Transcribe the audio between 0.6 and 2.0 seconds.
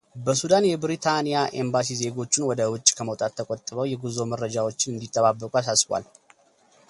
የብሪታኒያ ኤምባሲ